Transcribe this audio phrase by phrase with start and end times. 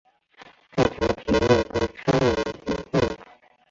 [0.75, 2.35] 这条铁路被称为
[2.91, 3.15] 或。